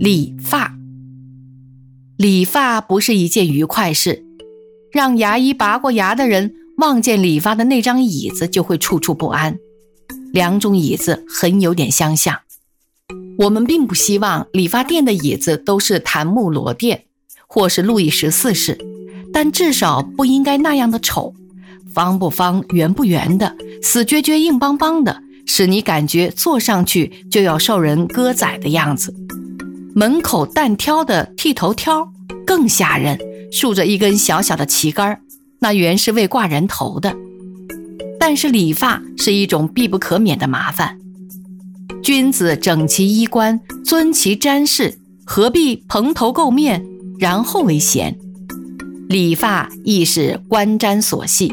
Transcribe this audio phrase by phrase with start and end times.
[0.00, 0.76] 理发，
[2.16, 4.24] 理发不是一件愉快事，
[4.92, 9.58] 让牙医拔过牙的人望见理发的那张椅子就会处处不安。
[10.32, 12.38] 两种椅子很有点相像。
[13.38, 17.04] 我们并不希望理发店的椅子都是檀木罗垫，
[17.48, 18.78] 或是路易十四式，
[19.32, 21.34] 但至少不应该那样的丑。
[21.92, 29.12] 方不方、圆不圆的，死撅撅、硬邦邦的，使你感觉坐上去就要受人割宰的样子。
[29.98, 32.12] 门口单挑的剃头挑
[32.46, 33.18] 更吓人，
[33.50, 35.20] 竖着一根小小的旗杆，
[35.58, 37.16] 那原是为挂人头的。
[38.16, 41.00] 但是理发是一种必不可免的麻烦。
[42.00, 46.86] 君子整其衣冠，尊其瞻视，何必蓬头垢面，
[47.18, 48.16] 然后为贤？
[49.08, 51.52] 理发亦是观瞻所系。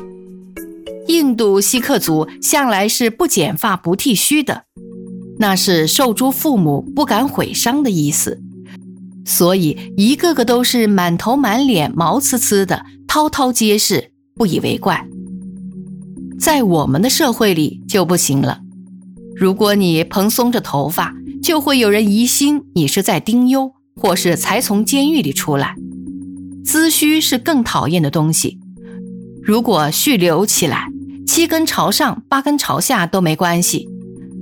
[1.08, 4.66] 印度锡克族向来是不剪发、不剃须的，
[5.38, 8.42] 那是受诸父母不敢毁伤的意思，
[9.26, 15.08] 所以一个个都是满头满脸毛刺刺的，滔滔皆是，不以为怪。
[16.40, 18.60] 在我们的社会里就不行了，
[19.36, 25.76] 如果你蓬松着头发，就会有人疑心你是在丁忧，或是才从监狱里出来。
[26.66, 28.60] 髭须是更讨厌的东西，
[29.44, 30.88] 如果蓄留起来。
[31.28, 33.90] 七根朝上，八根朝下都没关系。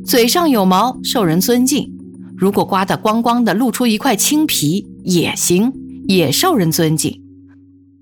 [0.05, 1.89] 嘴上有毛，受人尊敬；
[2.35, 5.71] 如果刮得光光的，露出一块青皮也行，
[6.07, 7.21] 也受人尊敬。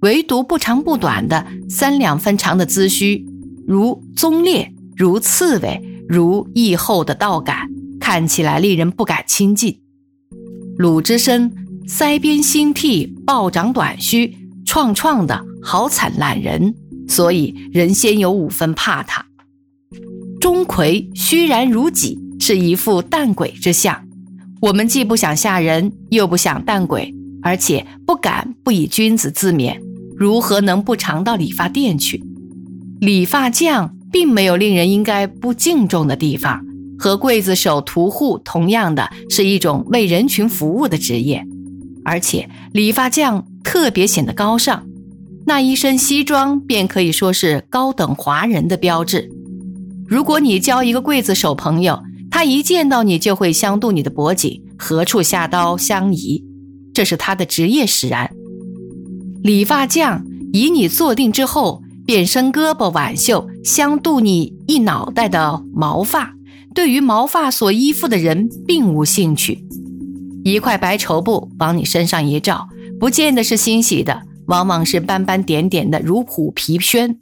[0.02, 3.24] 唯独不长不短的三两分长的髭须，
[3.68, 5.80] 如棕裂，如刺猬，
[6.10, 9.80] 如异后的稻杆，看起来令人不敢亲近。
[10.78, 11.54] 鲁智深
[11.88, 14.36] 腮边新剃，暴长短须，
[14.66, 16.74] 创创的好惨烂人。
[17.08, 19.26] 所以人先有五分怕他。
[20.42, 23.96] 钟馗虚然如己，是一副淡鬼之相。
[24.60, 29.80] 我们既不想吓人，又不想淡鬼，而且不敢不以君子自勉，
[30.18, 32.24] 如何能不常到理发店去？
[33.00, 36.66] 理发匠并没有令人应该不敬重的地方，
[36.98, 41.46] 和刽子手、屠户同样的是一种为人群服务的职业，
[42.04, 44.84] 而且理发匠特别显得高尚。
[45.46, 49.30] 那一身西装便可以说是高等华人的标志。
[50.12, 56.44] 如果你交一个刽子手朋友，他一见到你就会相度你的脖颈，何处下刀相宜，
[56.94, 58.30] 这是他的职业使然。
[59.42, 66.34] 理发匠以你坐定之后，便伸胳膊挽袖，相度你一脑袋的毛发。
[66.76, 69.64] 对于毛发所依附的人，并无兴趣。
[70.44, 72.68] 一块白绸布往你身上一罩，
[73.00, 74.24] 不见得是欣喜的。
[74.48, 77.16] 往往是斑斑点点的，如虎皮靴。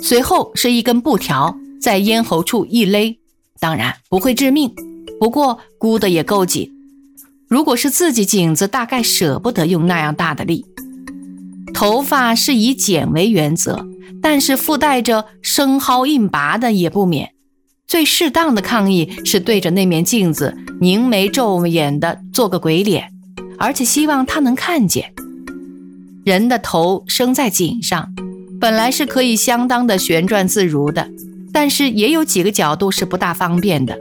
[0.00, 3.18] 随后是一根布条，在咽喉处一勒，
[3.60, 4.74] 当然不会致命，
[5.20, 6.70] 不过箍得也够紧。
[7.48, 10.66] 如果是自己颈子，大概舍不得用那样大的力。
[11.72, 13.86] 头发是以剪为原则，
[14.20, 17.32] 但是附带着生薅硬拔的也不免。
[17.86, 23.10] 最适当的抗议是对着那面镜子凝眉皱眼的做个鬼脸，
[23.58, 25.14] 而且希望他能看见。
[26.24, 28.12] 人的头生在颈上，
[28.60, 31.08] 本来是可以相当的旋转自如的，
[31.52, 33.98] 但是也有几个角度是不大方便的。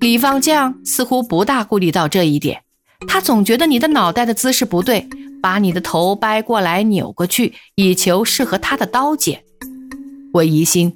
[0.00, 2.62] 理发匠似乎不大顾虑到这一点，
[3.06, 5.08] 他总觉得你的脑袋的姿势不对，
[5.40, 9.42] 把你的头掰过来扭过去，以求适合他的刀剪。
[10.32, 10.94] 我疑心，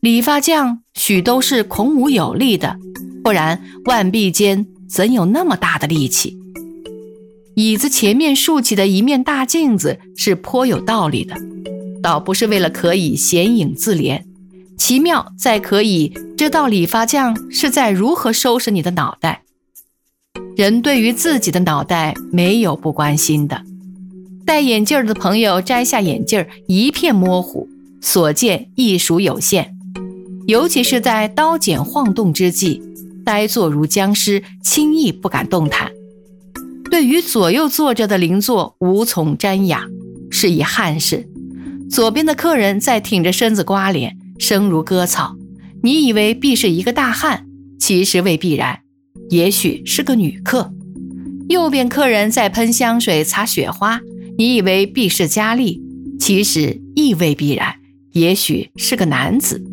[0.00, 2.76] 理发匠许都是孔武有力的，
[3.22, 6.38] 不然腕臂间怎有那么大的力气？
[7.56, 11.34] 椅子前面竖起的一面大镜子是颇有道理的，
[12.02, 14.22] 倒不是为了可以显影自怜，
[14.76, 19.42] 奇妙在可以知道理发匠是在如何收拾你的脑袋。
[20.56, 23.62] 人对于自己的脑袋没有不关心的。
[24.44, 27.68] 戴眼镜的朋友摘下眼镜，一片模糊，
[28.00, 29.74] 所见亦属有限，
[30.46, 32.80] 尤其是在刀剪晃动之际，
[33.24, 35.90] 呆坐如僵尸，轻易不敢动弹。
[36.90, 39.82] 对于左右坐着的邻座无从瞻仰，
[40.30, 41.28] 是以憾事。
[41.90, 45.36] 左边的客人在挺着身子刮脸，生如割草。
[45.82, 47.46] 你以为必是一个大汉，
[47.78, 48.80] 其实未必然，
[49.30, 50.72] 也许是个女客。
[51.48, 54.00] 右边客人在喷香水、擦雪花，
[54.36, 55.80] 你以为必是佳丽，
[56.18, 57.76] 其实亦未必然，
[58.12, 59.64] 也许是个男子。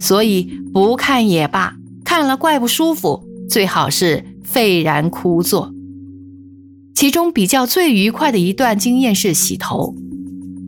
[0.00, 5.72] 所以不看也罢，看了怪不舒服，最好是废然枯坐。
[6.94, 9.94] 其中比较最愉快的一段经验是洗头，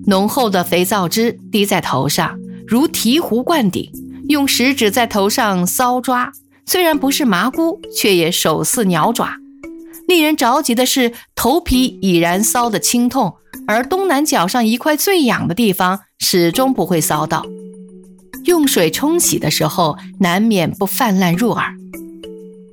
[0.07, 2.39] 浓厚的肥皂汁滴在头上，
[2.75, 3.88] 如醍醐灌顶。
[4.29, 6.32] 用食指在头上搔抓，
[6.67, 9.37] 虽然不是麻姑，却也手似鸟爪。
[10.09, 13.35] 令人着急的是，头皮已然搔得青痛，
[13.69, 17.47] 而东南角上一块最痒的地方始终不会骚到。
[18.47, 21.76] 用水冲洗的时候，难免不泛滥入耳。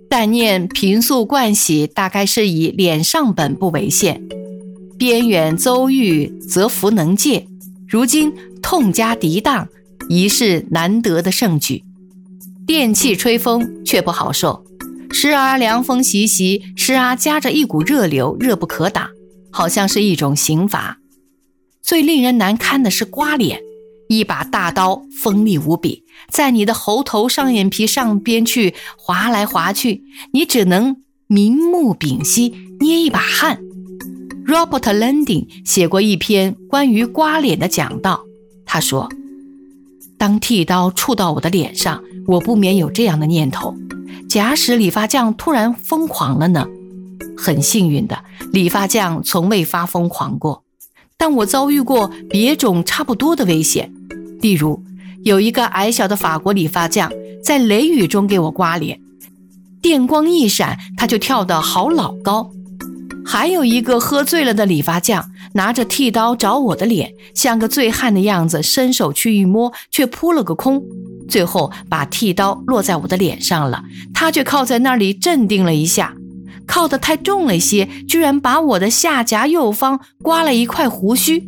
[0.10, 4.20] 但念平素惯洗，大概是以脸上本不为限，
[4.98, 7.46] 边远邹玉则福能戒，
[7.88, 8.34] 如今
[8.64, 9.68] 痛加涤荡，
[10.12, 11.86] 已是难得的盛举。
[12.68, 14.66] 电器吹风却不好受，
[15.10, 19.08] 时而凉风习习，时而夹着一股热流，热不可挡，
[19.50, 21.00] 好像是一种刑罚。
[21.82, 23.62] 最令人难堪的是刮脸。
[24.10, 30.04] 一把大刀锋利无比，在你的喉头上眼皮上边去划来划去，
[30.34, 30.98] 你只能
[31.28, 33.62] 明目屏息，捏一把汗。
[34.46, 38.26] Robert Landing 写过一篇关于刮脸的讲道，
[38.66, 39.10] 他说
[40.22, 43.76] ：“当剃刀触到我的脸上，我不免有这样的念头：
[44.30, 46.68] 假使理发匠突然疯狂了呢？
[47.36, 48.24] 很幸运的，
[48.54, 50.64] 理发匠从未发疯狂过，
[51.18, 53.92] 但我遭遇过别种差不多的危险。”
[54.42, 54.84] 例如，
[55.24, 57.12] 有一个矮小的法国理发匠
[57.44, 59.02] 在雷雨中给我刮脸，
[59.82, 62.52] 电光一闪，他就跳得好老高；
[63.26, 70.82] 还有一个喝醉了的理发匠拿着剃刀找我的脸，像个醉汉的样子，伸手去一摸，却扑了个空，
[71.30, 73.84] 最后把剃刀落在我的脸上了，
[74.14, 76.16] 他却靠在那里镇定了一下，
[76.66, 81.48] 靠得太重了些，居然把我的下颊右方刮了一块胡须，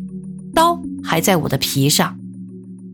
[0.54, 2.16] 刀还在我的皮上。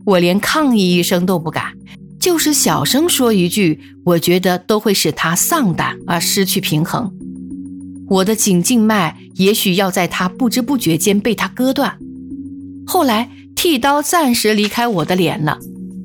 [0.05, 1.73] 我连抗议一声都不敢，
[2.19, 7.13] 就是小声说一句，我觉得都会使他丧胆而失去平衡。
[8.11, 11.97] 我的颈静脉也许要在他不知不觉间被他割断。
[12.85, 15.57] 后来剃刀暂时离开我的脸了，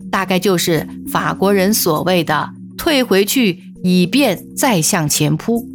[0.09, 5.69] 大概就是法国人所谓的“退回去，以便再向前扑”。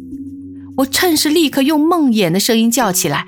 [0.78, 3.26] 我趁势立刻用梦魇的声音叫起来：“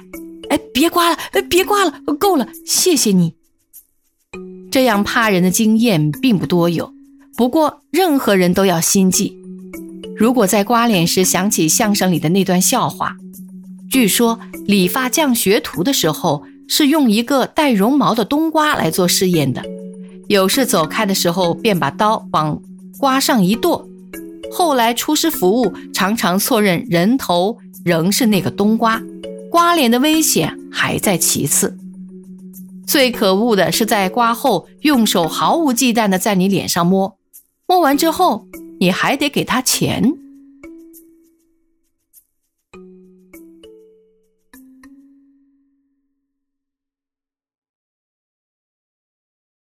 [0.48, 3.34] 哎，别刮了，哎，别刮了，够了，谢谢你。”
[4.72, 6.94] 这样怕人的经验并不多有，
[7.36, 9.43] 不过任何人都要心计。
[10.16, 13.16] 如果在刮脸时想起相声里的那段笑话，
[13.90, 19.62] 据说理发匠学徒的时候是用一个带绒毛的冬瓜来做试验的，
[20.28, 22.60] 有事走开的时候便把刀往
[22.98, 23.88] 瓜上一剁。
[24.52, 29.02] 后来出师服务，常常错认人头仍是那个冬瓜，
[29.50, 31.76] 刮脸的危险还在其次。
[32.86, 37.16] 最可恶的是，在刮后用手毫无忌惮地在你脸上摸，
[37.66, 38.46] 摸完之后
[38.78, 40.23] 你还得给他钱。